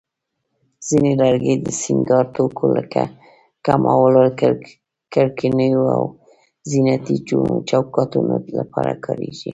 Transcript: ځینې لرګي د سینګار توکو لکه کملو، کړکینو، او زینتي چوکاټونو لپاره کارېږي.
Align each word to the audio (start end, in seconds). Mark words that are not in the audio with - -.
ځینې 0.87 1.11
لرګي 1.21 1.53
د 1.65 1.67
سینګار 1.81 2.25
توکو 2.35 2.65
لکه 2.77 3.03
کملو، 3.65 4.23
کړکینو، 5.13 5.83
او 5.95 6.03
زینتي 6.69 7.15
چوکاټونو 7.69 8.35
لپاره 8.59 8.93
کارېږي. 9.05 9.49